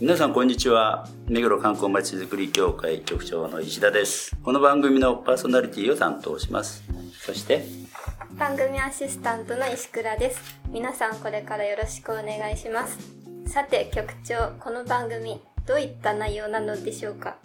[0.05, 1.09] 皆さんこんにちは。
[1.25, 4.37] 目黒観光まちづくり協会局長の石田です。
[4.43, 6.83] この番組のパーソナリティを担当します。
[7.17, 7.65] そして
[8.37, 10.59] 番組アシスタントの石倉です。
[10.69, 12.99] 皆さんこれからよろしくお願いします。
[13.47, 17.37] さて局長この番組どういった内容なのでしょうか？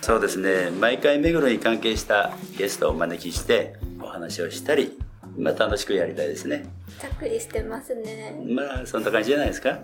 [0.00, 0.70] そうですね。
[0.70, 4.96] 毎回目黒に関係したゲストをお招きしてお話をしたり
[5.36, 6.68] まあ楽しくやりたいですね。
[7.00, 8.40] ざっくりしてますね。
[8.48, 9.80] まあそんな感じじゃないですか？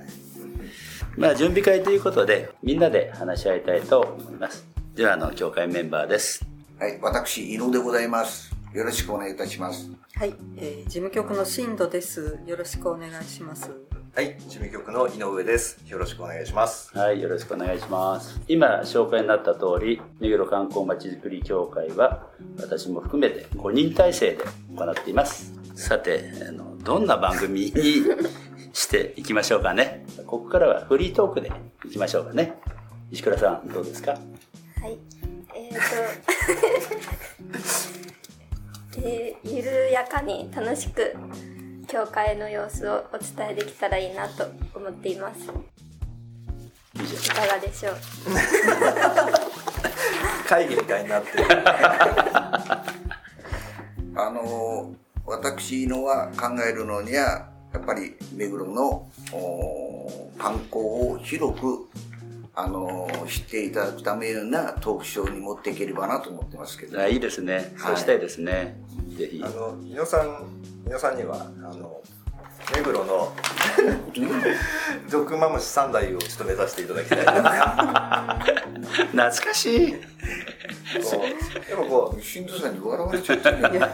[1.17, 8.53] まあ準備会ということでみんなで話し合いたいと思いますではあの協会メンバーですはい、私、伊野でございます。
[8.75, 9.89] よろしくお願いいたします。
[10.17, 12.41] はい、えー事務局の新藤です。
[12.45, 13.71] よろしくお願いします。
[14.13, 15.81] はい、事務局の井上です。
[15.87, 16.91] よろしくお願いします。
[16.99, 18.41] はい、よろしくお願いします。
[18.49, 22.27] 今、紹介になった通り、目黒観光まちづくり協会は、
[22.61, 24.45] 私も含めて5人体制で
[24.77, 25.55] 行っています。
[25.77, 27.73] さて、あのどんな番組に
[28.75, 30.05] していきましょうかね。
[30.27, 31.51] ここからはフリートークで
[31.87, 32.53] いきましょうかね。
[33.11, 34.11] 石倉さん、どうですか？
[34.13, 34.19] は
[34.89, 34.99] い
[35.57, 35.75] えー、
[38.93, 41.15] とえーゆるやかに楽しく
[41.87, 45.47] 教会の様子をお伝えできたらいいなと思っていますい
[47.29, 47.95] かがでしょう？
[50.49, 51.45] 会議みたいになってる。
[54.17, 54.95] あの、
[55.27, 61.89] 私のは考えるのには、やっぱり目黒のお観光を広く、
[62.55, 66.99] あの、知っていただくためのようなトークショーに持っていければなと思ってますけど。
[66.99, 67.55] ゃあいいですね。
[67.55, 68.81] はいそうしたいですね。
[69.19, 69.49] ぜひあ。
[69.49, 70.47] の、井野さん、
[70.87, 72.01] 井野さんには、あの、
[72.77, 73.33] 目黒の
[75.11, 78.39] 毒マムシ三代をちょっと目指していただきたいな。
[79.11, 79.93] 懐かしい。
[79.93, 79.99] こ
[81.61, 83.87] うでもこ新藤さんに笑われちゃってるよ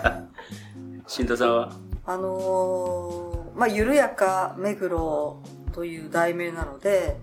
[1.06, 1.72] 新藤さんは？
[2.04, 7.16] あのーまあ、緩やか目黒という題名なので、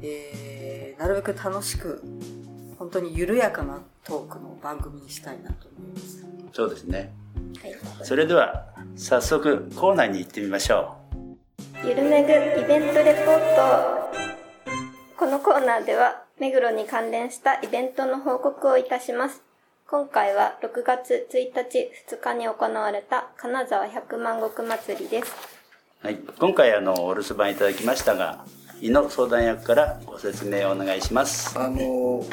[0.00, 2.00] えーなるべく楽しく、
[2.78, 6.24] 本当に緩やかなトークの番組にしたいなと思います。
[6.52, 7.12] そうですね。
[7.60, 11.02] はいそれでは、早速コーナーに行ってみましょう。
[11.84, 14.12] ゆるめぐイベントレポート
[15.18, 19.42] このコーナーでは目黒に関連したイベントの報告をいたします
[19.88, 25.51] 今回は6月1日2日に行われた金沢百万石祭りです
[26.02, 28.44] はい、今回あのお留守番いただきましたが
[28.80, 31.56] 井野相談役からご説明をお願いします。
[31.56, 32.24] あの、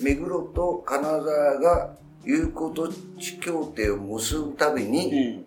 [0.00, 1.22] 目黒と金沢
[1.60, 2.88] が友好土
[3.20, 5.44] 地協定を結ぶたびに、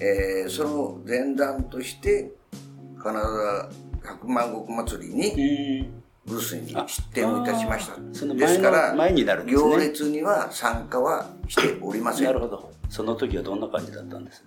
[0.00, 2.32] えーその前段として
[2.98, 3.68] 金沢
[4.02, 5.90] 百万石祭りに
[6.24, 8.34] ブースに出店をいたしました。
[8.34, 9.52] ですから前になるね。
[9.52, 12.24] 行列には参加はしておりません。
[12.24, 12.72] なるほど。
[12.88, 14.42] その時はどんな感じだったんです？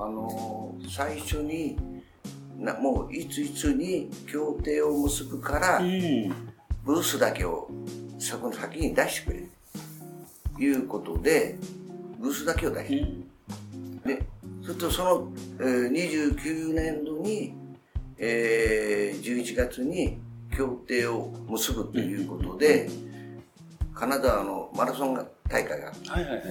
[0.00, 1.76] あのー最初に
[2.56, 5.78] なもういついつに協定を結ぶから、
[6.84, 7.68] ブースだけを
[8.18, 9.42] そこの先に出してくれ。
[10.56, 11.56] ということで
[12.18, 14.22] ブースだけを出して、で
[14.62, 17.54] それとその、えー29年度に、
[18.16, 20.18] えー11月に
[20.56, 22.88] 協定を結ぶということで、
[23.94, 25.14] 金沢のマラソン
[25.48, 26.44] 大会があったはいはいはい。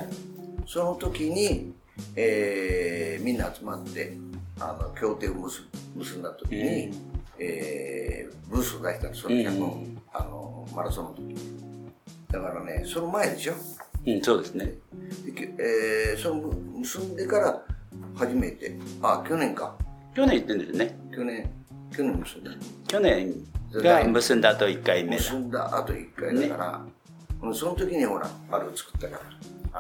[0.66, 1.74] その時に、
[2.16, 4.18] えーみんな集まって
[4.60, 5.62] あの協定を結
[5.96, 6.92] 結んだ時に、
[7.40, 11.36] えーブースを出したんですその100の,、あのマラソンの時
[12.32, 13.54] だからねその前でしょ？
[14.06, 14.74] うんそうですね。
[15.26, 16.48] できえーその
[16.80, 17.62] 結んでから
[18.16, 19.76] 初めてあ去年か。
[20.16, 20.98] 去年行ってんですね。
[21.14, 21.50] 去年
[21.92, 22.52] 去年結んだ。
[22.88, 23.34] 去年
[23.74, 25.24] が結んだ後1回目だ。
[25.24, 26.82] 結んだあと1回だから、
[27.42, 29.22] うんその時にほらあれを作ったから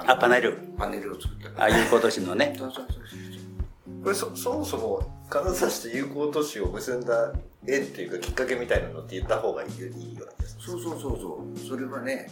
[0.05, 0.57] あパネル。
[0.77, 2.55] パネルを作ったかあらあいう今年のね。
[2.57, 4.03] そうそうそうそう。
[4.03, 7.33] これそ、そもそも、金沢市と友好都市を結んだ
[7.65, 10.25] 縁っていうかきっかけみたいなのって言った方がいいいいよ。
[10.59, 11.59] そうそうそうそう。
[11.69, 12.31] それはね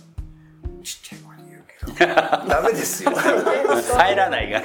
[0.84, 1.64] ちっちゃい声で言う
[1.98, 2.16] けど。
[2.48, 3.12] ダメですよ。
[3.12, 4.62] 入らないが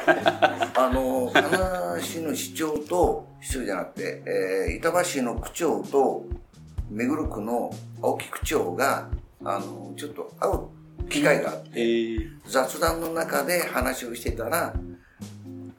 [0.77, 6.25] あの金沢市の市長と市長じゃなくて、えー板橋市の区長と
[6.89, 7.71] 目黒区の
[8.01, 9.09] 青木区長が
[9.45, 10.53] あのちょっと会う
[11.11, 14.75] 機会があって、えー、雑談の中で話をしてたら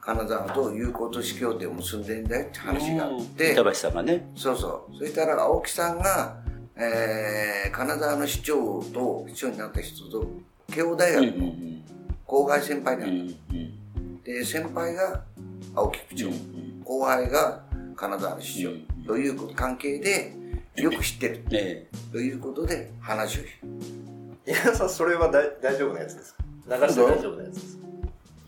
[0.02, 4.28] 金沢と友好都市協定を結んでんだよって話があって、板橋さんがね。
[4.34, 4.98] そうそう。
[4.98, 6.36] そしたら青木さんが、
[6.76, 10.26] えー、金沢の市長と、市長になった人と、
[10.72, 11.84] 慶応大学のん
[12.26, 13.34] 後輩先輩なうんんだ。
[13.52, 15.22] うんで、先輩が
[15.76, 17.62] 青木区長、うん後輩が
[17.94, 20.34] 金沢の市長、うんという関係で、
[20.74, 21.44] よく知ってる。
[21.52, 23.46] えということで、話をし
[24.46, 26.44] 稲田さんそれは大大丈夫なやつですか？
[26.68, 27.82] 流して大丈夫なやつですか？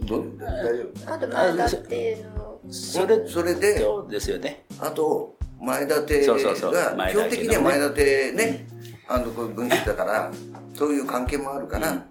[0.01, 0.39] どう？
[0.39, 1.15] 大丈夫。
[1.15, 4.65] あと前田っていうのそれそれで、そうですよね。
[4.81, 6.73] あと、前田邸そうそうそう。
[6.73, 8.67] が、基本的には前田邸ね、
[9.07, 10.33] あの、こういう分子だから、
[10.75, 12.03] そういう関係もあるから、うん。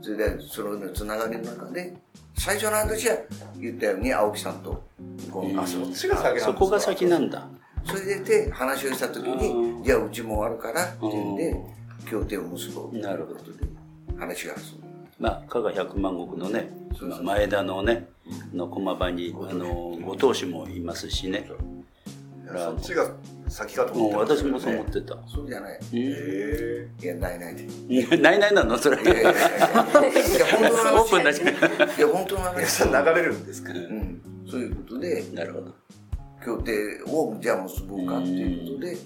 [0.00, 1.94] それで、そのつながりの中で、
[2.34, 3.16] 最初の話は
[3.58, 4.82] 言ったように、青木さんと、
[5.30, 7.46] こううんあそっちが先なんそこが先なんだ。
[7.84, 9.84] それで話をした時うに、ん。
[9.84, 11.56] じゃあうちもあるからっていうんでう、
[12.08, 13.64] 協定を結ぼうというなるほどことで、
[14.18, 14.84] 話が進む。
[15.18, 16.70] まあ、加賀百万石のね、
[17.22, 18.08] 前田のね、
[18.54, 21.48] の駒場に、あの、ご当主もいますしね。
[22.42, 23.08] いやそっちが
[23.46, 25.18] 先かともう思ってました私もそう思ねってた。
[25.28, 25.78] そうじゃない。
[25.78, 27.62] うへいや、ないないで。
[28.16, 28.76] んないないなの？
[28.76, 29.00] それ。
[29.00, 29.42] いやいやいやいや、い
[30.40, 31.00] や本当の話。
[31.00, 31.42] オープンだし。
[31.42, 31.44] い
[32.00, 32.84] や、本当のえ話。
[32.88, 33.72] 流れるんですか？
[33.72, 34.20] うん。
[34.50, 35.72] そういうことで、なるほど。
[36.44, 36.72] 協定
[37.06, 38.96] をじゃあ結ぼうかっていうことで、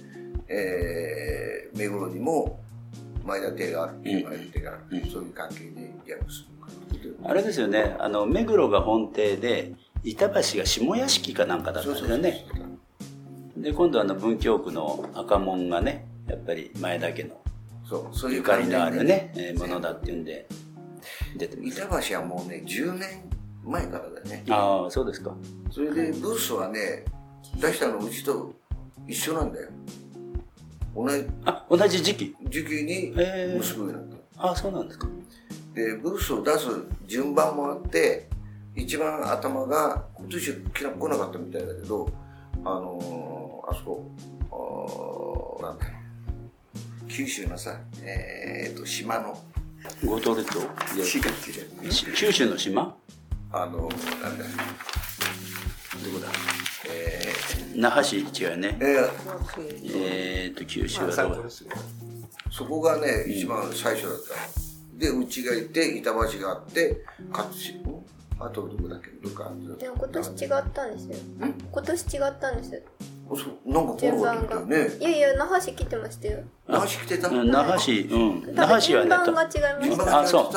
[0.48, 2.60] えー、目黒にも
[3.24, 12.46] 前田邸がある、うん前田邸がある、うんそういう関係でじゃあ結ぼうかっていうことであれですよね、あの、目黒が本邸で、板橋が下屋敷かなんかだったんですよね。
[13.56, 17.40] で、今度あの文京区の赤門がね、やっぱり前田家の
[17.88, 20.46] そう、そういうゆかりのあるね、関係でえーものだっていうんで、
[21.36, 21.56] 出て。
[21.60, 23.08] 板橋はもうね、10年
[23.64, 24.44] 前からだよね。
[24.50, 25.34] ああ、そうですか。
[25.70, 27.04] それでブースはね、
[27.60, 28.52] 出したのうちと
[29.06, 29.70] 一緒なんだよ。
[30.94, 31.26] 同じ。
[31.44, 32.36] あ、同じ時期？
[32.44, 33.58] 時期にえー。
[33.58, 34.42] 結ぶようになった。
[34.48, 35.06] ああ、そうなんですか。
[35.74, 36.66] で、ブースを出す
[37.06, 38.28] 順番もあって、
[38.76, 42.08] 一番頭が、今年来な来なかったみたいだけど、
[42.64, 44.10] あのーあそこ、
[45.60, 45.86] あーなんだ
[47.08, 49.38] 九州のさ、えー、と、島の、
[50.04, 50.60] 五島列島？
[52.14, 52.82] 九州の島？
[52.84, 52.96] ど
[53.52, 53.88] あの、
[54.22, 54.44] なんだ、
[56.12, 56.28] こだ？
[56.28, 56.53] え
[57.74, 58.76] 那覇市違うよね。
[58.80, 58.86] ー、。
[58.86, 58.96] え。
[58.96, 61.70] ーえーっと、九州はどこだ参考ですよ。
[62.50, 64.34] そこがね、一番最初だった。
[64.94, 64.98] の。
[64.98, 67.74] で、うちがいて、板橋があって、勝市、
[68.38, 69.50] あとどこだっけ、どっか。
[69.78, 71.16] でも今年違ったんですよ。
[71.72, 72.82] 今年違ったんです
[73.30, 73.72] あそう。
[73.72, 74.60] なんかこ順番が。
[74.66, 74.88] ね。
[75.00, 76.44] いやいや那覇市来てましたよ。
[76.68, 77.28] 那覇市来てた？
[77.28, 78.54] うん那覇市、うん。
[78.54, 80.20] 那覇市はね、順番が違いました。
[80.20, 80.52] あそう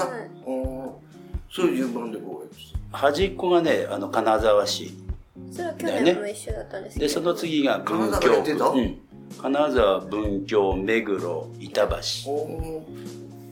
[1.50, 2.58] そういう順番でこうやって。
[2.92, 5.07] た端っこがね、あの、金沢市。
[5.52, 7.08] それは去年も一緒だったんですけど。
[7.08, 8.98] で、その次が文金沢うん。
[9.42, 11.96] 金沢、文京、目黒、板橋。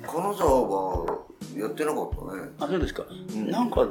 [0.07, 1.18] 金沢は
[1.57, 2.50] やってなかったね。
[2.59, 3.03] あ、そうですか。
[3.36, 3.50] ん。
[3.50, 3.88] なんか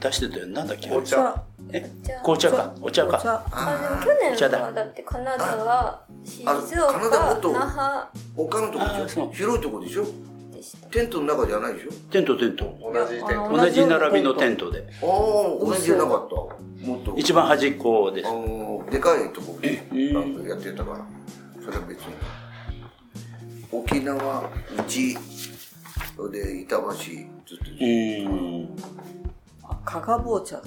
[0.00, 0.46] 出してたよ。
[0.48, 0.88] なんだっけ？
[0.88, 1.42] 紅茶。
[1.72, 1.90] え？
[2.22, 2.50] 紅茶。
[2.50, 2.74] か。
[2.80, 3.20] お茶か。
[3.24, 4.58] ああでも去お茶だ。
[4.58, 6.92] 年はだって金沢静岡
[7.52, 8.06] 那覇。
[8.36, 9.30] 他のとこでしょ？
[9.30, 10.04] 広いとこでしょ？
[10.94, 11.90] テントの中じゃないでしょ？
[12.12, 12.78] テント、テント。
[12.80, 14.86] 同じ店あの同じ並びのテントで。
[15.02, 15.08] ああ、
[15.66, 16.86] 同じじゃなかった。
[16.86, 17.14] もっと。
[17.16, 18.32] 一番端っこですあ。
[18.32, 21.04] の、でかいとこかやってたから。
[21.64, 22.14] それは別に。
[23.72, 25.18] 沖縄、うち、
[26.16, 27.64] それで板橋、ずっと。
[27.80, 28.68] うん。
[29.64, 30.62] あ加賀棒茶だ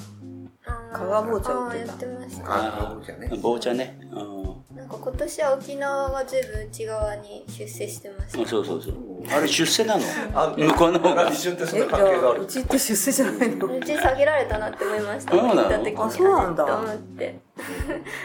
[0.94, 1.94] 加賀棒茶売ってた。
[1.94, 2.52] ってました。
[2.52, 3.30] ああ、じゃね。
[3.42, 4.00] 棒茶ね。
[4.12, 4.48] うん。
[4.76, 8.48] なんか今年は沖縄が随分内側に出世してました。
[8.48, 8.94] そうそうそう。
[9.30, 10.04] あれ出世なの？
[10.34, 11.30] あ向こうの方が。
[11.30, 11.38] 一。
[11.38, 12.42] 瞬ってそんな関係がある。
[12.42, 13.66] あうちって出世じゃないの？
[13.66, 15.32] うち下げられたなって思いました。
[15.32, 16.06] そうなの？
[16.06, 16.64] あそうなんだ。
[16.64, 17.40] あれと思って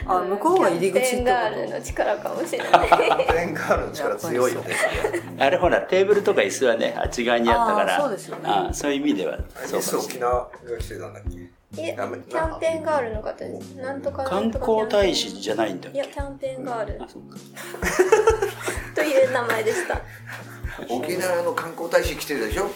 [0.06, 2.70] あ向こうが入り口ってこキャンペーンガールのと力かもしれない
[3.26, 4.60] ペンガールの力強いよ。
[4.60, 4.76] ね
[5.38, 8.00] あれほら、テーブルとか椅子はね、あっち側にあったから。
[8.00, 8.42] そうですよね。
[8.44, 10.00] あーそういう意味では、そう。
[10.00, 11.50] 沖縄が来てたんだっけ？
[11.78, 12.06] えキャ
[12.56, 15.98] ンペーンガールの方ですなんとかな観んとか光大使じゃないんだっけ？
[15.98, 17.00] いやキャンペーンガール。
[18.94, 20.00] という名前でした。
[20.88, 22.66] 沖縄の観光大使来てるでしょ？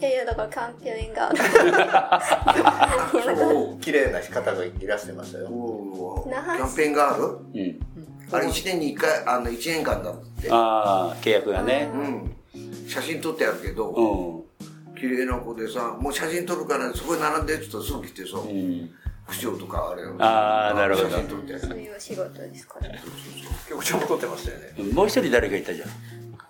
[0.00, 1.36] いやいやだからキャンペーンガー。
[3.74, 7.80] ル綺麗な方がいらしてましたよキャンペーンガールうん。
[8.32, 10.48] あれ1年に1回、あの1年間だって。
[10.50, 11.88] ああ、契約がね。
[11.94, 12.34] うん。
[12.88, 14.02] 写真撮ってあるけど、う
[14.40, 14.44] ん。
[14.98, 18.90] 綺麗な子でさ、もう写真撮るからそこに並んでってすぐ来てさ、うん。
[19.26, 21.58] 区長とかあれあーなるほど写真撮って。
[21.58, 22.90] そういうお仕事ですから
[23.70, 24.92] 局長も撮ってましたよね。
[24.92, 25.88] もう一人誰かいたじゃん？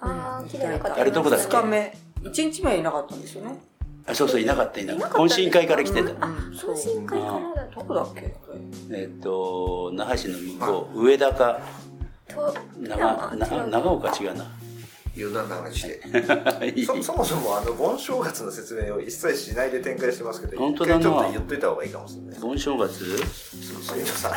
[0.01, 1.01] ああ綺麗な方。
[1.01, 1.97] あれどこだっけ？2日目。
[2.25, 3.61] 1日目いなかったんですよね。
[4.07, 5.19] あ、そうそう、いなかった、いなかった。
[5.19, 6.11] 懇親会から来てた。
[6.11, 8.35] 懇親会からだとどこだっけ？
[8.91, 11.61] えっと、那覇市の向こう、上田か、
[12.29, 14.45] と長、な長岡違うな。
[15.17, 16.01] 余談な話で。
[16.85, 21.01] そそもそもあの盆正月の説明を一切しないで展開してますけど本当だな。
[21.01, 23.19] 一回ちょっと言っといた方がいいかもしれない盆正月？
[23.19, 23.57] す
[23.95, 24.33] みません。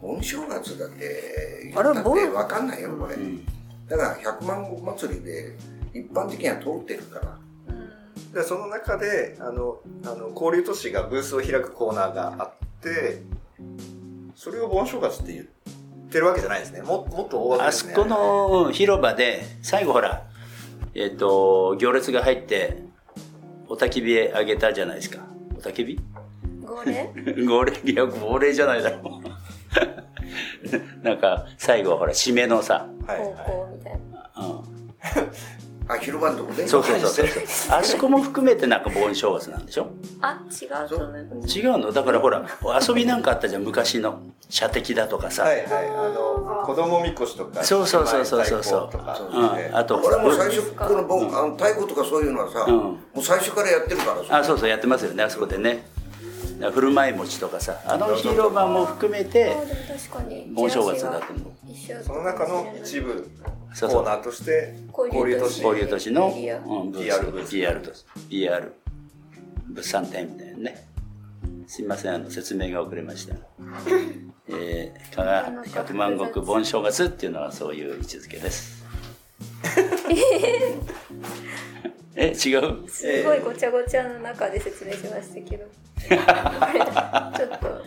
[0.00, 3.16] 盆正月だって、あれ言っわかんないよ、これ。
[3.88, 5.56] だから、百万石祭りで、
[5.92, 7.38] 一般的には通ってるから。
[8.32, 13.22] でその中であのあの交流都市がブースを開くコーナーがあって
[14.36, 15.59] それを盆正月って言って
[16.18, 16.82] るわけじゃないですね。
[16.82, 17.94] ももっと大枠あですね。
[17.94, 20.22] そこのうん広場で最後ほら
[20.94, 22.82] えっ、と行列が入って
[23.68, 25.18] お焚き火あげたじゃないですか。
[25.54, 26.00] お焚き火？
[26.64, 27.10] 号令？
[27.46, 27.72] 号令？
[27.84, 29.20] いや号令じゃないだろ。
[29.22, 33.20] う なんか最後ほら締めのさ、高はい。
[33.22, 34.30] は校みたいな。
[34.36, 35.59] うん、
[35.92, 37.10] あ、広場のとこでそうそうそう。
[37.10, 37.26] そう
[37.78, 39.88] あそこも含めてなんか盆正月なんでしょ？
[40.20, 40.68] あ、違う。
[41.46, 41.92] 違うの？
[41.92, 42.46] だからほら
[42.80, 45.88] 遊びなんかあったじゃん昔の射的だとかさ、いはいはい。
[45.88, 47.64] あの子供みこしとか。
[47.64, 48.62] そうそうそうそうそう。
[48.64, 48.90] そう
[49.32, 49.42] う
[49.72, 52.74] ん、あと俺も最初、この盆、あの太鼓とかそういうのはさ、うん。
[52.76, 54.38] もう最初からやってるからさ。
[54.38, 55.84] あそうそうやってますよねあそこでね
[56.60, 59.56] だから振る舞い餅とかさあの広場も含めて。
[60.52, 61.72] 盆正月だと思う。
[61.72, 64.02] 一緒その中の一部コそうそう。
[64.02, 65.62] ーナーとして交流都市。
[65.62, 66.10] 交流都市。
[66.10, 66.60] の、PR
[67.24, 67.30] ス。
[67.30, 67.50] ブース。
[67.50, 67.90] PR と
[68.28, 68.74] PR
[69.68, 70.86] 物産展みたいなね。
[71.66, 73.36] すいませんあの説明が遅れました。
[74.52, 78.84] えー、加賀百万石盆正月っていうのはそういう位置づけです。
[82.16, 82.88] え違う？
[82.88, 85.64] すごいごちゃごちゃの中で説明しましたけど。
[86.08, 87.84] ちょっと。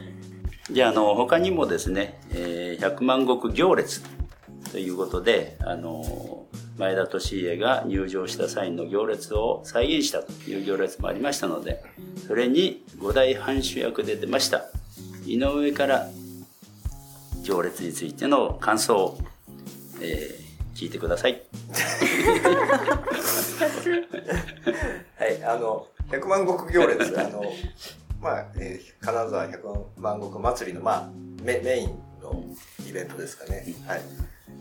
[0.71, 4.01] じゃああの他にもですね、えー、百万石行列
[4.71, 6.45] ということであの
[6.77, 11.83] 前田利家が入場した際の行列を再現したという行列もありましたので
[12.25, 14.63] それに五代藩主役で出ました
[15.25, 16.07] 井上から
[17.43, 19.17] 行列についての感想を、
[20.01, 20.43] えー
[20.73, 21.41] 聞いてください
[25.17, 27.43] はい、あの、百万石行列、あの、
[28.23, 31.09] まあ、えー金沢百万石祭りの、まあ、
[31.43, 31.89] メメイン
[32.21, 32.41] の
[32.87, 33.65] イベントですかね。
[33.85, 34.01] はい。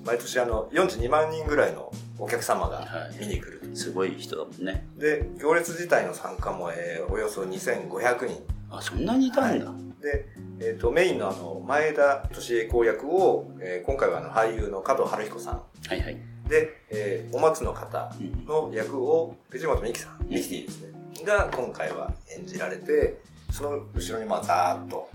[0.05, 2.85] 毎年、あの、42万人ぐらいのお客様が
[3.21, 3.77] 見に来ると。
[3.77, 8.43] すごい人だもんねで、行列自体の参加も、えーおよそ2500人。
[8.69, 10.27] あそんなにいたんだ、で、
[10.59, 15.63] えっ、と、メインのあの、前田利恵公役を、えー今回はあの、俳優の加藤晴彦さん。
[15.87, 16.17] はいはい
[16.49, 18.13] で、えーお松の方
[18.45, 20.93] の役を藤本美貴さん、ミキティですね、
[21.25, 23.21] が今回は演じられて、
[23.53, 25.09] その後ろにまあざーっと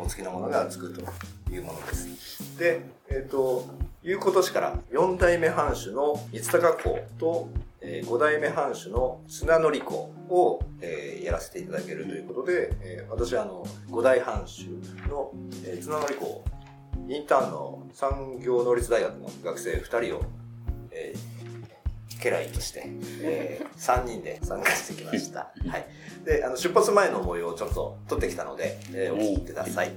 [0.00, 1.00] お付きのものがつくと
[1.52, 2.56] いうものです。
[2.56, 3.66] で、えっ、と、
[4.04, 7.48] いう今年から4代目藩主の三鷹公と、
[7.80, 14.68] え5代目藩主の綱則公を、えーやらせていただけるということで、えー私はあの5代藩主
[15.08, 15.32] の、
[15.64, 16.44] えー綱則公
[17.08, 20.22] インターンの産業能率大学の学生2人を、
[20.90, 21.43] えー、
[22.24, 22.84] 家来として、
[23.22, 25.52] えー、3人で参加してきました。
[25.68, 25.86] はい。
[26.24, 29.92] で、あの、出発前の模様をちょっと撮ってきたので、えーお聞きください。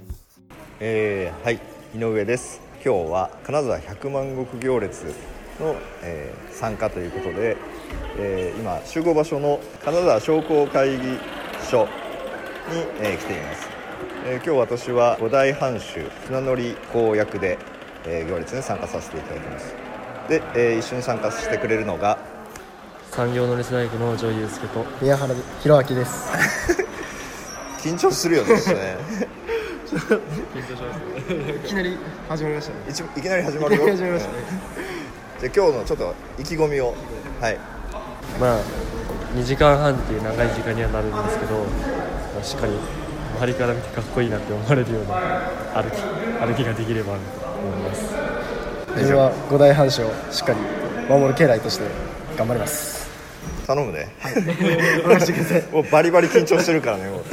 [0.80, 1.58] えーはい
[1.94, 5.04] 井上です今日は金沢百万石行列
[5.58, 7.56] の、えー参加ということで、
[8.18, 11.18] えー今集合場所の金沢商工会議
[11.68, 11.88] 所に、
[13.00, 13.68] えー来ています、
[14.26, 17.58] えー今日私は五代藩主船乗り公役で、
[18.06, 19.87] えー行列に参加させていただきます
[20.28, 22.18] で、えー一緒に参加してくれるのが
[23.10, 26.28] 産業能率大学の城祐介と宮原弘明です。
[27.82, 30.24] 緊張するよねちょっとね
[31.64, 31.96] いきなり
[32.28, 32.76] 始まりましたね。
[32.88, 34.38] 一いきなり始まるよ始まりましたね。
[35.40, 36.94] じゃあ今日のちょっと意気込みを
[37.40, 37.58] はい
[38.38, 38.58] まあ
[39.34, 41.60] 2時間半っていう長い時間にはなるんですけど、ま
[42.40, 42.72] あ、しっかり
[43.38, 46.02] 周りから見てかっこいいなって思われるような歩き
[46.40, 47.18] 歩きができればな
[48.98, 50.58] 自分は五代藩主をしっかり
[51.08, 51.84] 守る家来として
[52.36, 52.98] 頑張ります。
[53.66, 55.62] 頼むね任せてください。
[55.72, 57.24] もうバリバリ緊張してるからねもう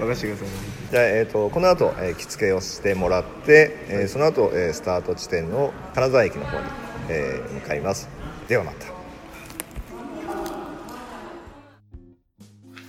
[0.00, 0.48] 任せてください。
[0.90, 6.64] じゃあ、えー、とこの後、えー着付けをしてもらって、えーその後、えースタート地点の金沢駅の方に、
[7.08, 8.08] えー向かいます
[8.48, 8.86] ではまた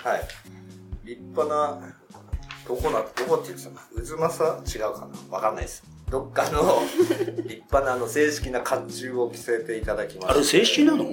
[0.10, 0.22] はい。
[1.06, 1.80] 立派な、
[2.68, 5.84] どこな、どこって言ってたかな渦政違うかなわかんないです。
[6.10, 6.82] どっかの
[7.44, 10.34] 立派なあの正式な甲冑を着せていただきました。
[10.34, 11.06] あれ正式なの？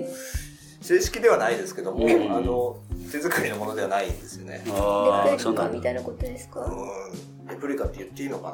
[0.81, 2.77] 正式ではないですけども、うんあの、
[3.11, 4.63] 手作りのものではないんですよね。
[4.69, 6.61] あレプリカみたいなことですか？
[6.61, 6.71] う
[7.45, 7.47] ん。
[7.49, 8.51] レプリカって言っていいのか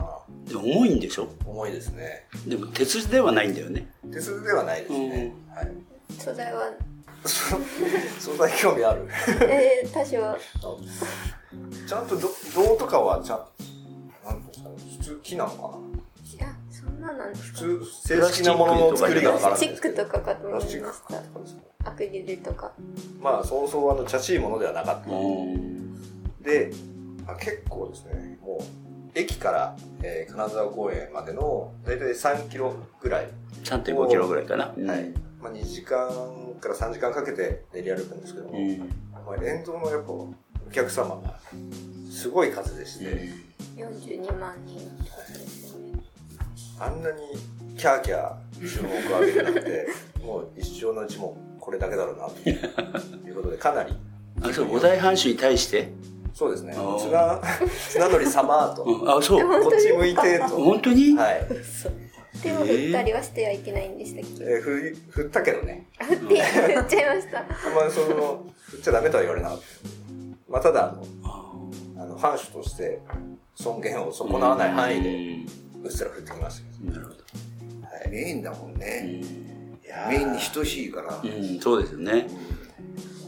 [0.46, 0.52] な？
[0.52, 1.28] でも重いんでしょ？
[1.44, 2.26] 重いですね。
[2.46, 5.34] でも鉄ではないんだよね手数ではないですね。
[5.54, 5.72] はい。
[6.18, 6.70] 素材は、
[8.18, 9.06] 素材興味ある
[9.42, 10.10] えー、多少、
[11.86, 13.44] ちゃんとど銅とかはちゃん
[14.24, 14.68] なんですか？
[14.70, 15.89] ね普通木なのかいや、そん
[17.00, 17.58] 何なんですか？
[17.60, 19.94] 普通、正式なものの作りがわからないチック。
[19.94, 21.02] とかかとプ思いましたかです
[21.56, 22.72] かアクリルとか
[23.20, 25.10] まあ、そうそう、あの、茶しいものではなかった。
[25.10, 25.94] うん
[26.42, 26.70] で、
[27.26, 28.64] あ結構ですね、もう、
[29.14, 33.28] 駅から、えー金沢公園までの、だいたい3キロぐらい。
[33.64, 34.66] 3.5キロぐらいかな。
[34.66, 35.10] はい。
[35.42, 36.08] まあ、2時間
[36.60, 38.78] から3時間かけて練り歩くんですけども、うん。
[38.78, 40.32] まあ、沿道のやっぱ、お
[40.72, 41.38] 客様が、
[42.10, 43.04] すごい数でして、
[43.76, 44.78] 42万人
[46.80, 47.16] あんなに
[47.76, 49.86] キャーキャー注目を浴びるなんて、
[50.24, 53.94] もう一生のうちもこれだけだろうな、ということで、かなり、
[54.42, 55.92] あ、そう、五大藩主に対して？
[56.32, 57.40] そうですね、綱、
[57.90, 59.10] 綱乗り様と、うん。
[59.10, 59.62] あ、そう。
[59.62, 61.14] こっち向いてと、本当に？
[61.14, 61.46] はい。
[62.40, 67.40] 手を振ったりはしてはいけないんでしたっけ、えー、振ったけどね、振って振っちゃいました。
[67.40, 69.64] あんまその、振っちゃダメとは言われなかった。
[70.48, 70.94] まあ、ただ、
[71.24, 73.00] あの、あの藩主として
[73.56, 77.16] 尊厳を損なわない範囲で、うっすら振ってきましたなるほど。
[77.86, 78.08] はい。
[78.10, 79.22] メインだもんね。
[80.08, 81.20] メインに等しいから。
[81.22, 82.28] うん、そうですよね。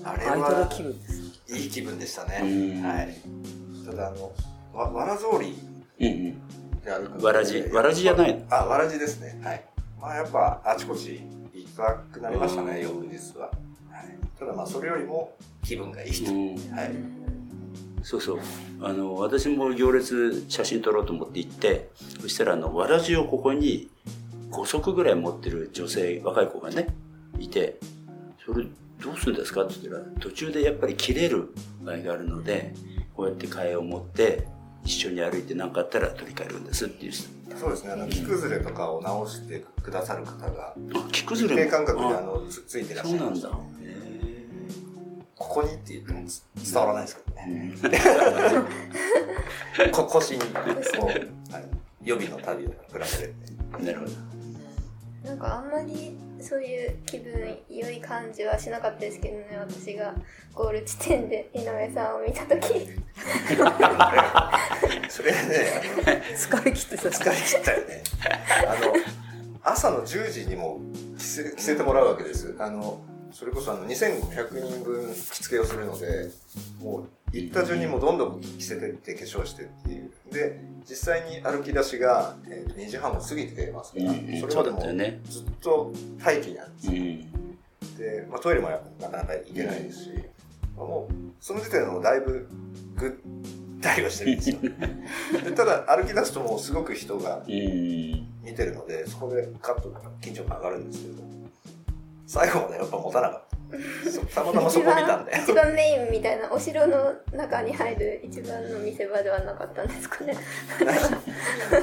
[0.05, 1.23] あれアイドルは気分です
[1.55, 2.83] いい気分でしたうんね。
[2.89, 3.17] はい。
[3.87, 4.33] ただ、あの、
[4.73, 5.57] わわらぞうり
[7.21, 9.41] わらじわらじじゃないのあ、わらじですね。
[9.45, 9.65] はい。
[10.01, 11.21] まあ、やっぱ、あちこち
[11.55, 13.47] 行きたくなりましたね、翌日は。
[13.47, 14.39] はい。
[14.39, 15.33] ただ、まあ、それよりも
[15.63, 16.33] 気分がいいと。
[16.33, 17.22] うんはい。
[18.03, 18.39] そうそう。
[18.81, 21.91] あの、私も行列写真撮ろうと思って行って、
[22.21, 23.89] そしたらあの、わらじをここに
[24.51, 26.89] 5足ぐらい持ってる女性、若い子がね、
[27.39, 27.79] いて、
[28.45, 28.67] それ
[29.01, 29.63] どうするんですか？
[29.65, 32.75] って言ったら、途中でやっぱり切れる場合があるので、
[33.17, 34.47] こうやって替えを持って、
[34.85, 37.29] 一緒に歩いて何かあったら取り替えるんですっていう人。
[37.57, 41.71] そうですね、あの、木崩れとかを直してくださる方が、あ、木崩一れも？
[41.71, 43.82] 定間隔でああのつついてらっそうなんだしゃいました。。
[45.43, 47.75] ここにって言ってもつ伝わらないですけどね。
[49.91, 50.47] こ腰に、こ
[51.03, 51.65] う、はい
[52.05, 53.85] 予備の旅を比べて。
[53.85, 54.13] なるほど。
[55.29, 60.13] なんかあんまりそういう気分良い感じはしなかったですけどね私が
[60.53, 62.89] ゴール地点で井上さんを見た時
[65.09, 65.39] それね、
[66.35, 68.03] 疲れ切ってた疲れ切ったよね。
[68.67, 68.93] あの、
[69.63, 70.81] 朝の10時にも
[71.17, 72.57] 着せ着せてもらうわけです。
[72.59, 73.01] あの、
[73.33, 76.31] それこそあの2500人分着付けをするので、
[76.81, 80.11] もう行った順にもうどんどん着せてって化粧してっていう。
[80.31, 84.81] で、実際に歩き出しが、えーと2時半を過ぎてますから、うんそれまでも
[85.25, 85.93] ずっと
[86.23, 86.93] 待機なんですよ。
[86.93, 87.97] うん。
[87.97, 90.11] で、まあ、トイレもなかなか行けないですし、
[90.77, 92.49] まあもうその時点でもうだいぶ
[92.97, 94.59] ぐったりはしてるんですよ。
[95.43, 98.29] でただ歩き出すともうすごく人がうん。
[98.45, 99.89] 見てるので、そこでカッと
[100.21, 101.23] 緊張感上がるんですけど、
[102.27, 103.53] 最後までやっぱ持たなかった。
[104.35, 105.33] たまたまそこ見たんで。
[105.43, 110.37] 一番メインみたいなお城の中に入る一番の見せ場ではなかったんですかね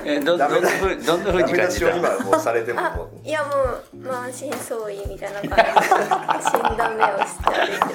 [0.06, 1.95] え、ど、どんなふう、どんなふうに感じた？
[1.97, 2.80] 今もうされても
[3.23, 3.49] いやも
[3.93, 7.43] う満身創痍みたいな感じで死んだ目をして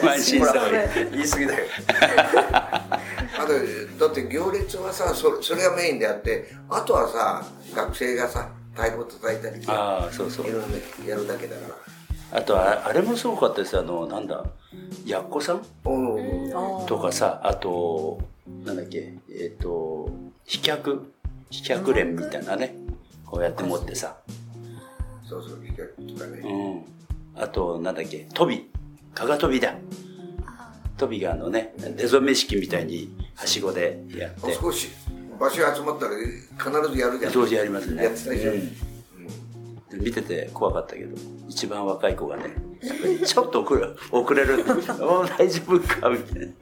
[0.04, 1.10] 満身創痍。
[1.12, 1.66] 言い過ぎだよ。
[2.50, 3.00] あ
[3.46, 10.50] とだって行列はさそそれがメインであってあとはさ学生がさ太鼓叩いたりさああ、そうそうい。
[10.50, 10.62] ろい
[11.04, 11.74] ろやるだけだから
[12.34, 13.78] あとあ、あれもすごかったです。
[13.78, 14.44] あの、なんだ、
[15.06, 15.62] やっこさん？
[16.86, 18.20] とかさ、あと、
[18.64, 20.10] なんだっけ、えっ、と、
[20.44, 21.12] 飛脚、
[21.50, 22.74] 飛脚連みたいなね、
[23.24, 24.16] こうやって持ってさ、
[25.24, 26.40] そうそう光とかね。
[26.40, 27.40] うん。
[27.40, 28.68] あと、なんだっけ、飛び、
[29.14, 29.76] かが飛びだ。
[30.98, 34.88] 飛びがあのね、出初め式みたいに、はしごでやって、少し
[35.38, 37.32] 場所集まったら必ずやるじゃん。
[37.32, 38.02] 同時やりますね。
[38.02, 38.93] やってたでしょ、うん
[40.00, 41.16] 見てて怖かったけど、
[41.48, 42.44] 一番若い子がね、
[43.24, 44.64] ちょっと遅れ遅れる。
[45.00, 46.52] もう大丈夫かみたいな。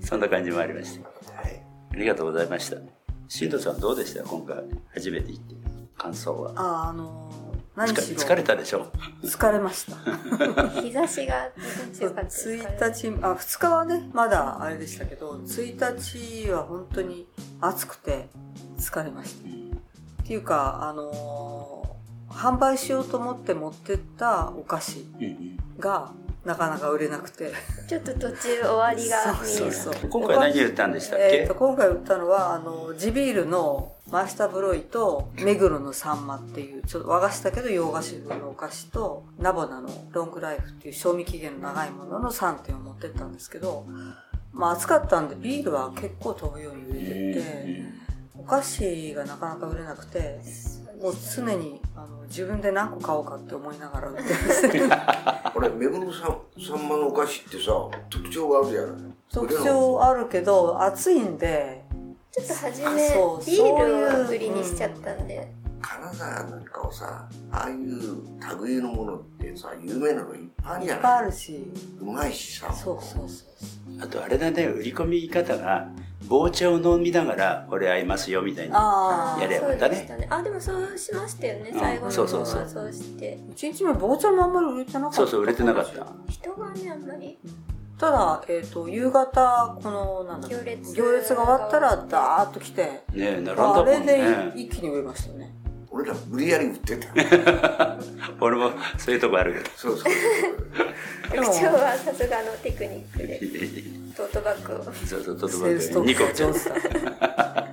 [0.06, 1.08] そんな感じもありました。
[1.40, 1.62] はい。
[1.92, 2.76] ありがとうございました。
[3.28, 4.22] 新藤さんどうでした？
[4.24, 4.56] 今回
[4.94, 5.54] 初めて行って。
[5.96, 6.52] 感想は。
[6.56, 7.30] ああの
[7.76, 8.86] 何しろ疲疲れたでしょ？
[9.22, 11.48] 疲れました日差しが
[11.92, 15.96] 強かったです1かね日あ2日はねまだあれでしたけど1
[16.44, 17.28] 日は本当に
[17.60, 18.28] 暑くて
[18.78, 19.57] 疲れました
[20.28, 21.78] っていうかあのー
[22.30, 25.06] 販売しようと思って持ってったお菓子
[25.80, 26.12] が
[26.44, 27.50] なかなか売れなくて。
[27.88, 30.10] ちょっと途中終わりが見えそうるそうそう。
[30.10, 31.24] 今回何売ったんでしたっけ？
[31.38, 43.86] えーと今回売ったのはあの地ビールのマスターブロイと目黒のサンマっていうちょっと和菓子だけど洋菓子風のお菓子とナボナのロングライフっていう賞味期限の長いものの3点を持ってったんですけど
[44.52, 47.98] まあ暑かったんでビールは結構飛ぶように売れてて。
[48.04, 48.07] お
[48.48, 50.40] 菓子がなかなか売れなくて
[51.00, 54.68] もう常にあの自分で何個買おうかって思いながら売ってます。
[55.54, 57.72] これ目黒さんさんまのお菓子ってさ
[58.10, 59.12] 特徴があるじゃない。
[59.32, 61.84] 特徴あるけど暑いんで。
[62.30, 65.50] ちょっと初あめそうビールを売りにしちゃったんで
[66.10, 70.98] 金沢なんかをさああいう類のものってさ有名なのいっぱいあるじゃい？
[70.98, 71.72] っぱいあないるし。
[72.00, 72.72] うまいしさ。
[72.72, 73.48] そうそうそう
[74.02, 75.88] あとあれだね売り込み方が
[76.28, 80.06] 棒茶を飲みながらこれ合いますよみたいなああやればよかったね。
[80.08, 80.28] そうでね。
[80.30, 81.80] あ、でもそうしましたよね、うん。
[81.80, 82.68] 最後のそうそうそう。
[82.68, 83.38] そうして。
[83.56, 85.16] 1日目傍聴もあんまり売れてなかった？
[85.16, 86.06] そうそう売れてなかった。
[86.28, 87.38] 人がね、あんまり。
[87.98, 95.47] ただ、えっと夕方このなんだ行列行列が終わったらダーッと来てねえ並んだもんあれでね一気に売れましたよね
[95.98, 97.08] 俺ら無理やり売ってた。
[98.40, 99.64] 俺もそういうとこあるけど。
[99.76, 100.12] そうそう
[101.32, 103.40] でも局長はさすがのテクニックで、
[104.16, 104.84] トートバッグを。
[104.84, 107.68] そうそうトートバッグ2個ック上手だ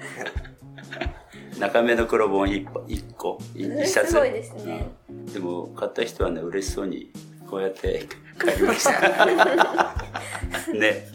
[1.60, 2.80] 中目の黒本1個。
[2.80, 3.38] 1個。
[3.54, 4.08] 1冊。
[4.08, 4.88] すごいですね。
[5.32, 7.12] でも買った人はね嬉しそうに
[7.48, 8.08] こうやって
[8.40, 8.92] 買いました。
[10.74, 11.08] ね。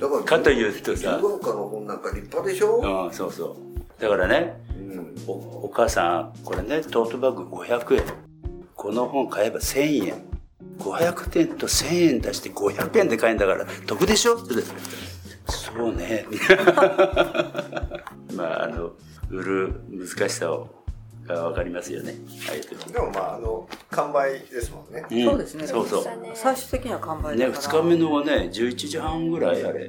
[0.00, 1.18] だからかというとさ。
[1.20, 3.72] 文化の本なんか立派でしょ、うんそうそう。
[4.00, 4.71] だからねうん
[5.26, 8.02] おお母さんこれねトートバッグ500円。
[8.74, 10.14] この本買えば1000円。
[10.78, 14.36] 500円と1000円出して500円で買えんだから得でしょ？
[14.36, 14.54] って
[15.46, 16.26] そうね。
[18.34, 18.92] まああの
[19.30, 20.68] 売る難しさを
[21.26, 22.14] が分かりますよね。
[22.48, 22.92] ああいう時。
[22.92, 25.00] でもまああの完売ですもんね。
[25.02, 25.24] ん。
[25.24, 25.66] そうですね。
[25.66, 26.04] そうそう。
[26.34, 27.62] 最終的には完売ねだから。
[27.62, 29.88] 2日目のはね11時半ぐらいあれはい。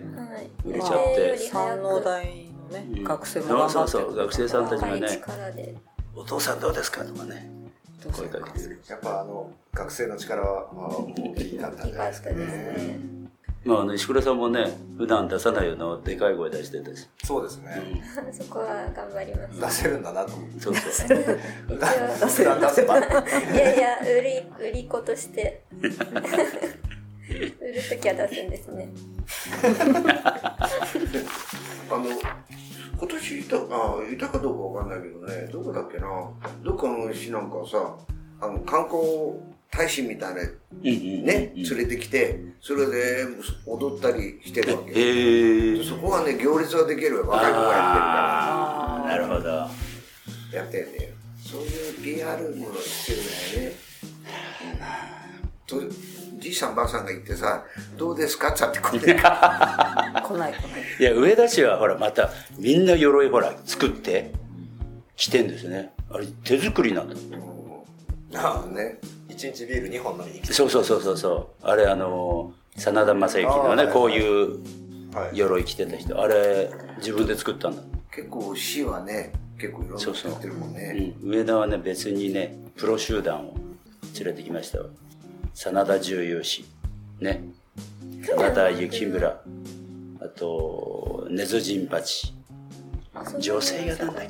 [0.66, 0.98] 売れちゃって。
[0.98, 2.53] 予定より早山王く。
[2.74, 3.04] ね、うん。
[3.04, 3.74] 学生も頑張って。
[3.74, 4.16] そうそうそう。
[4.16, 5.08] 学生さんたちがね。
[5.10, 5.76] 力で。
[6.16, 7.50] 「お父さんどうですか?」とかね。
[8.12, 8.82] 声かけてる。
[8.90, 12.36] やっぱあの学生の力はまあ大きかったんじゃないですかね。
[12.46, 13.00] ね。
[13.66, 17.08] まああの石倉さんもね普段出さないようなでかい声出してたし。
[17.24, 17.82] そうですね。
[18.32, 19.84] そこは頑張ります。
[19.84, 20.34] 出せるんだなと。
[20.34, 20.74] 思ってそう。
[20.76, 23.02] そう出せる出せばい。
[23.56, 25.64] やいや、売り、売り子として。
[25.72, 27.52] 売る
[27.90, 28.90] ときは出すんですね。
[31.90, 32.06] あの
[33.04, 33.60] 今年いたあ
[34.14, 35.50] いたかどうかわかんないけどね。
[35.52, 36.08] どこだっけな。
[36.64, 37.98] どっかの市なんかはさ
[38.40, 39.02] あの観光
[39.70, 43.26] 大使みたいなね、うん連れてきてそれで
[43.66, 47.28] 踊ったりしてるわけ、へえそこはね行列ができるよ。
[47.28, 49.52] 若い子がやああなるほどってるか
[50.54, 51.14] らやってんだよ。
[51.44, 53.76] そういう PR もしてるんだよね、
[55.70, 55.96] うん、と
[56.40, 57.64] じいさんばあさんが言ってさ
[57.98, 59.14] 「どうですか?」っつってこうね
[60.34, 60.82] 来ない来ない。
[61.00, 64.32] いや上田市はほらまたみんな鎧ほら作って
[65.16, 65.94] 着てんですね。
[66.10, 67.16] あれ手作りなんだ。
[68.36, 68.98] ああね。
[69.30, 70.54] 一日ビール2本飲みに来て。
[70.54, 71.68] そうそうそうそうそう。
[71.68, 74.60] あれあの真田正幸のねこういう
[75.14, 75.38] はい。
[75.38, 76.20] 鎧着てた人。
[76.20, 77.84] あれ自分で作ったんだ。
[78.12, 80.32] 結構市はね結構いろんなそうそう。
[80.32, 81.14] 作ってるもんね。
[81.22, 83.54] うん、上田はね別にねプロ集団を
[84.16, 84.90] 連れてきましたよ
[85.54, 86.66] 真田重勇士
[87.20, 87.44] ね。
[88.22, 89.42] 真田幸村
[90.24, 92.34] あと根津陣八
[93.40, 94.26] 女性がなんだっ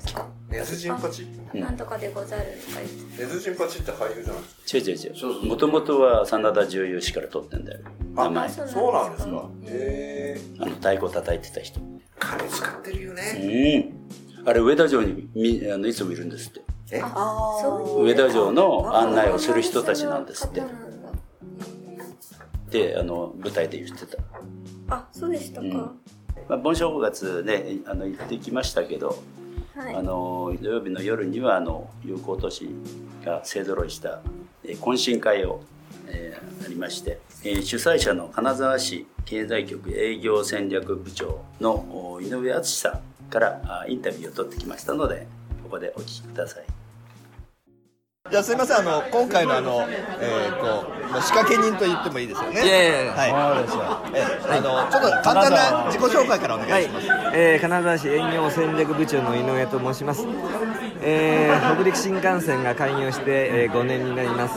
[0.50, 1.26] ネズジンパチ？
[1.54, 1.62] うん。
[1.62, 3.24] なんとかでござるとか言って。
[3.24, 4.78] ネズジンパチって俳優じゃないですか。
[4.78, 4.98] 違う違う違う。
[4.98, 7.80] そうそうもともとは真田重勇士から取ってんだよ
[8.14, 8.50] 名前。
[8.50, 9.50] そうなんですか。
[9.66, 11.80] へえあの太鼓叩いてた人。
[12.20, 14.48] 金使ってるようねん。
[14.48, 16.62] あれ上田城にみあのいつもいるんですって。
[16.92, 17.02] え？
[17.02, 20.62] 上田城の案内をする人たちなんですって。
[22.70, 24.18] であの舞台で言ってた
[24.94, 25.68] あ、そうでしたか。
[25.68, 25.74] うん
[26.50, 29.24] まあ、盆正月ねあの行ってきましたけど、
[29.76, 29.96] はい。
[29.96, 32.70] あの土曜日の夜にはあの友好都市
[33.24, 34.22] が勢ぞろいした、
[34.64, 35.62] えー懇親会を、
[36.08, 45.28] えーありまして、えー主催者の金沢市経済局営業戦略部長のお井上敦さんからあインタビューを取ってきましたので
[45.64, 46.73] ここでお聞きください。
[48.34, 49.88] じゃあすいませんあの今回のあの
[50.20, 52.66] えっ、とまあ仕掛け人と言ってもいいですよね。
[52.66, 53.62] いやいやいやはい。
[53.62, 53.84] そうですよ
[54.16, 60.24] えあのちょっと簡単な自己紹介からお願いします、えー金沢市営業戦略部長の井上と申します、
[61.02, 64.54] えー北陸新幹線が開業して、えー5年になります、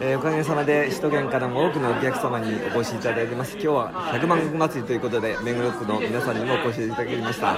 [0.00, 3.52] えーおかげさまで首都圏からも多くのお客様にお越しいただいてます。
[3.52, 7.54] 今日は百万石祭りということで目黒区の皆さんにもお越しいただきました、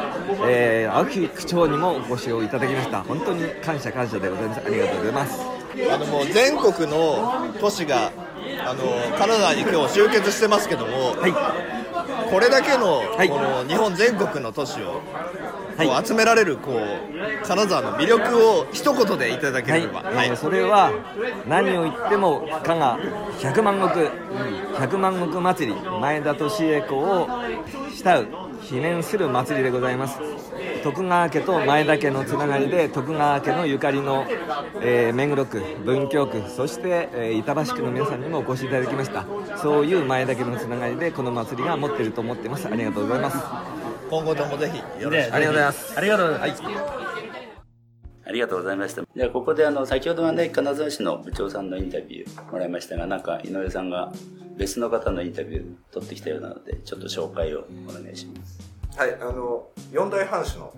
[0.47, 3.03] えー青木区長にもお越しをいただきました。
[3.03, 4.61] 本当に感謝感謝でございます。
[4.67, 5.41] ありがとうございます。
[5.91, 8.11] あのもう全国の都市が
[8.65, 11.15] あのカナダに今日集結してますけども、
[12.31, 13.29] これだけの,、はい。
[13.29, 15.03] この日本全国の都市を、
[15.77, 15.89] はい。
[15.89, 20.91] こう集められるこう金沢の魅力を一言でいただけはい、れば、えーそれは
[21.47, 22.99] 何を言っても加賀
[23.41, 27.29] 百万石百万石祭り前田利恵子を
[27.95, 30.19] 慕う記念する祭りでございます。
[30.83, 34.27] 徳川家と前田家のつながりで徳川家のゆかりの、
[34.81, 39.25] えー目黒区文京区そして、えー板橋区の皆さんにもお越しいただきました。
[39.57, 42.67] そういう前田家のつながりでこの祭りが持っていると思っています。
[42.67, 43.39] ありがとうございます。
[44.11, 45.35] 今後ともぜひよろしく。
[45.35, 45.95] ありがとうございます。
[45.97, 46.63] ありがとうございます。
[48.29, 49.03] ありがとうございました。
[49.15, 54.13] では、ここであの、先ほどはね、金沢市の部長さんのインタビューもらいましたが、なんか井上さんが
[54.57, 58.59] 別の方のインタビュー取ってきたようなので、ちょっと紹介をお願いします。
[58.97, 60.73] はい、あの、四大藩主の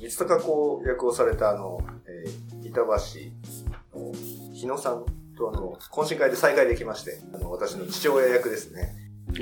[0.00, 4.12] 三鷹公役をされたあの、えー、板橋の
[4.52, 5.04] 日野さん
[5.36, 8.94] とあの、懇親会で再会できまして、あの、私の父親役ですね。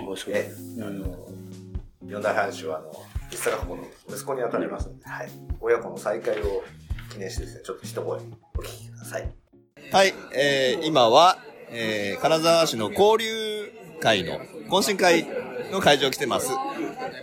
[0.07, 1.29] おそうえ、あの、
[2.07, 2.93] 四大藩主はあの、
[3.31, 5.31] 三鷹公の息子に当たりますので、はい。
[5.61, 6.63] 親子の再会を
[7.11, 8.21] 記念してですね、ちょっと一声お
[8.61, 9.33] 聞きください。
[9.91, 11.39] はい、えー、今は、
[11.71, 13.48] えー、金沢市の交流
[13.99, 15.27] 会の懇親会
[15.71, 16.51] の会場来てます。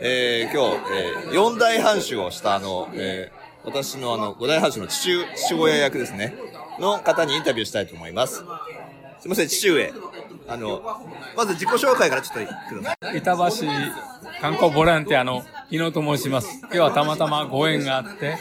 [0.02, 6.36] えー、今日、えー、四大藩主をしたあの、えー、私のあの、五大藩主の父父親役ですね、
[6.80, 8.44] の方にインタビューしたいと思います。
[9.20, 9.94] すいません、父上。
[10.48, 10.82] あの、
[11.36, 13.18] まず自己紹介からちょっとください。
[13.18, 13.68] 板橋
[14.42, 16.60] 観光ボランティアの井野と申します。
[16.62, 18.38] 今日はたまたまご縁があって、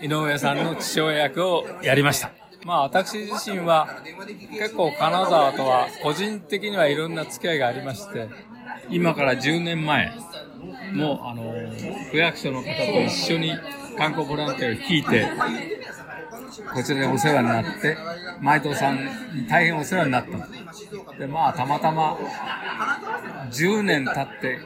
[0.00, 2.41] 井上さんの父親役をやりました。
[2.64, 4.02] まあ私自身は
[4.50, 8.28] 結構金沢とは個人的にはいろんな付き合いがありまして、
[8.90, 10.12] 今から10年前
[10.92, 11.54] もうあの、
[12.10, 13.52] 区役所の方と一緒に
[13.96, 15.26] 観光ボランティアを聞いて、
[16.74, 17.96] こちらでお世話になって、
[18.40, 18.96] 前藤さん
[19.34, 21.18] に大変お世話になった。
[21.18, 22.18] で、まあ、たまたま、
[23.50, 24.58] 10年経って、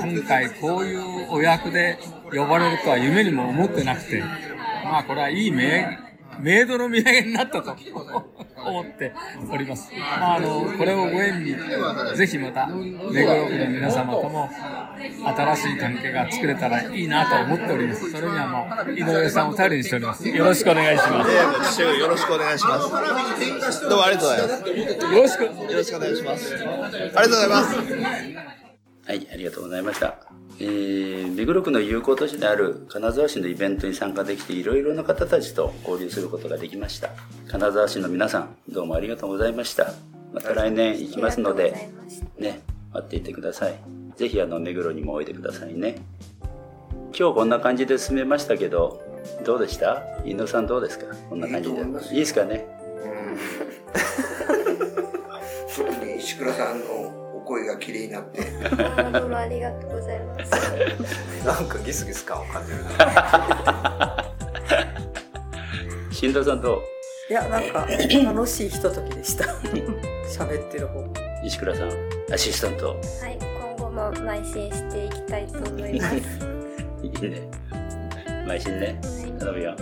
[0.00, 1.98] 今回こういうお役で
[2.32, 4.22] 呼ばれるとは夢にも思ってなくて、
[4.84, 5.98] まあ、これはいい名、
[6.40, 7.76] メイドの土産になったと
[8.64, 9.12] 思って
[9.50, 9.90] おります。
[9.94, 11.54] まあ、あの、これをご縁に、
[12.16, 14.50] ぜひまた、目黒区の皆様とも、
[14.96, 18.10] 新しい関係が作れたらいいなと思っております。
[18.10, 20.28] それにはもう、井上さんを頼りにしております。
[20.28, 21.80] よろしくお願いします。
[21.82, 22.90] よろしくお願いします。
[23.88, 25.14] どうもありがとうございます。
[25.14, 25.44] よろしく。
[25.44, 26.54] よろしくお願いします。
[26.54, 28.63] ありがとうございます。
[29.06, 30.16] はい、ありがとうございました。
[30.60, 37.10] えー、目黒区の友好都市である金沢市のイベントに参加できていろいろな方たちと交流することができました。
[37.48, 39.92] 金沢市の皆さん、どうもありがとうございました。
[40.32, 41.90] また来年行きますので、
[42.38, 42.60] ね、
[42.92, 43.74] 待っていてください。
[44.16, 45.96] ぜひあの、目黒にもおいでくださいね。
[47.16, 49.02] 今日こんな感じで進めましたけど、
[49.44, 50.02] どうでした？
[50.24, 51.06] 井野さんどうですか？
[51.28, 51.78] こんな感じで。
[51.78, 51.84] いい
[52.20, 52.66] ですかね？
[55.76, 60.50] 特に石倉さんのお声が綺麗になって、どうもありがとうございます。
[61.46, 64.24] なんかギスギス感を感じるな。
[66.10, 66.82] 新藤さんと
[67.28, 67.86] いや、なんか、
[68.24, 69.44] 楽しいひとときでした。
[70.28, 71.04] 喋ってる方。
[71.44, 71.90] 石倉さん、
[72.32, 72.88] アシスタント。
[72.88, 72.94] は
[73.28, 73.38] い、
[73.78, 76.16] 今後も邁進していきたいと思います。
[77.02, 77.48] いいね。
[78.46, 79.00] 邁進ね。
[79.38, 79.74] 頼むよ。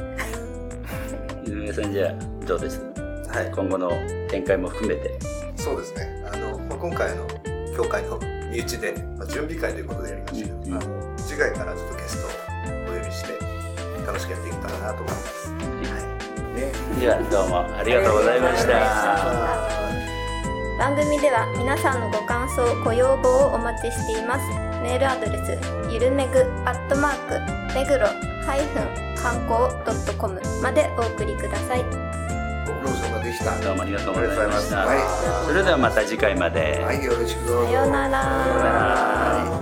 [1.46, 2.14] 井上さんじゃあ、
[2.46, 2.80] どうです？
[3.28, 3.50] はい。
[3.54, 3.90] 今後の
[4.28, 5.18] 展開も含めて。
[5.56, 6.24] そうですね。
[6.32, 7.26] あの、まあ、今回あの、
[7.76, 8.18] 教会の
[8.50, 12.30] 身内で、まあ、準備会ということでやりましたけど、うんあの次回からちょっとゲストを
[12.94, 13.38] お呼びして、
[14.06, 15.48] 楽しくやっていけたらなと思います。
[15.50, 15.56] は
[16.96, 17.00] い。
[17.00, 19.82] では、どうもありがとうございました。
[20.78, 24.48] 番組では皆さんのご感想、ご要望をお待ちしています。
[24.82, 25.58] メールアドレス、
[25.90, 28.08] ゆるめぐアットマーク、めぐろ
[28.44, 32.01] ハイフン観光ドットコムまでお送りください。
[33.32, 33.58] した。
[33.60, 36.80] どうもありがとうございました、はい、それではまた次回まで。
[36.84, 37.48] はいよろしく。
[37.48, 39.61] さようなら。